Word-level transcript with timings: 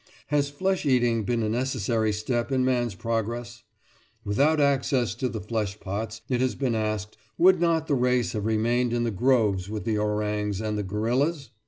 Has 0.29 0.49
flesh 0.49 0.83
eating 0.83 1.25
been 1.25 1.43
a 1.43 1.47
necessary 1.49 2.11
step 2.11 2.51
in 2.51 2.65
man's 2.65 2.95
progress? 2.95 3.61
Without 4.25 4.59
access 4.59 5.13
to 5.13 5.29
the 5.29 5.39
flesh 5.41 5.79
pots, 5.79 6.21
it 6.27 6.41
has 6.41 6.55
been 6.55 6.73
asked, 6.73 7.17
would 7.37 7.61
not 7.61 7.85
the 7.85 7.93
race 7.93 8.31
have 8.31 8.45
remained 8.47 8.93
in 8.93 9.03
the 9.03 9.11
groves 9.11 9.69
with 9.69 9.83
the 9.83 9.99
orangs 9.99 10.59
and 10.59 10.75
the 10.75 10.81
gorillas? 10.81 11.51